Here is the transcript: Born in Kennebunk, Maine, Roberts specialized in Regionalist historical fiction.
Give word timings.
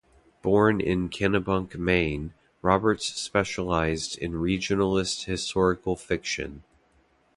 Born 0.41 0.81
in 0.81 1.09
Kennebunk, 1.11 1.75
Maine, 1.77 2.33
Roberts 2.63 3.05
specialized 3.09 4.17
in 4.17 4.31
Regionalist 4.33 5.25
historical 5.25 5.95
fiction. 5.95 6.63